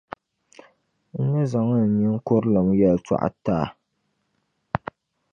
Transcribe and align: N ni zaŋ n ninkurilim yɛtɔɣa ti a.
N 1.15 1.19
ni 1.31 1.41
zaŋ 1.51 1.67
n 1.79 1.83
ninkurilim 1.97 2.67
yɛtɔɣa 2.79 3.29
ti 3.43 3.51
a. 3.61 3.63